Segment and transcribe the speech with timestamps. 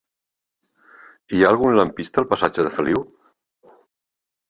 [1.35, 3.07] Hi ha algun lampista al passatge de Feliu?